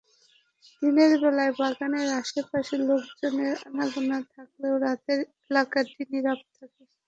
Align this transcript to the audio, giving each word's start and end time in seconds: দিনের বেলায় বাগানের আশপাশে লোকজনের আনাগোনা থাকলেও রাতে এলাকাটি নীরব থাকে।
দিনের 0.81 1.11
বেলায় 1.21 1.53
বাগানের 1.59 2.07
আশপাশে 2.21 2.75
লোকজনের 2.87 3.55
আনাগোনা 3.67 4.17
থাকলেও 4.33 4.75
রাতে 4.83 5.13
এলাকাটি 5.43 6.01
নীরব 6.11 6.39
থাকে। 6.55 6.83